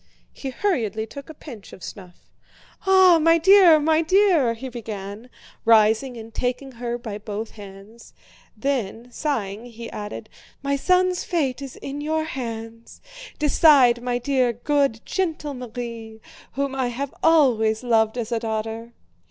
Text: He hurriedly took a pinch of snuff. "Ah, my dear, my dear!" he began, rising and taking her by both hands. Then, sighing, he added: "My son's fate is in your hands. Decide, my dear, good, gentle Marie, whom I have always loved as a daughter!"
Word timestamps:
He 0.33 0.49
hurriedly 0.49 1.05
took 1.05 1.29
a 1.29 1.33
pinch 1.35 1.71
of 1.73 1.83
snuff. 1.83 2.15
"Ah, 2.87 3.19
my 3.21 3.37
dear, 3.37 3.79
my 3.79 4.01
dear!" 4.01 4.55
he 4.55 4.67
began, 4.67 5.29
rising 5.63 6.17
and 6.17 6.33
taking 6.33 6.71
her 6.77 6.97
by 6.97 7.19
both 7.19 7.51
hands. 7.51 8.13
Then, 8.57 9.11
sighing, 9.11 9.67
he 9.67 9.91
added: 9.91 10.27
"My 10.63 10.75
son's 10.75 11.23
fate 11.23 11.61
is 11.61 11.75
in 11.75 12.01
your 12.01 12.23
hands. 12.23 12.99
Decide, 13.37 14.01
my 14.01 14.17
dear, 14.17 14.53
good, 14.53 15.01
gentle 15.05 15.53
Marie, 15.53 16.19
whom 16.53 16.73
I 16.73 16.87
have 16.87 17.13
always 17.21 17.83
loved 17.83 18.17
as 18.17 18.31
a 18.31 18.39
daughter!" 18.39 18.93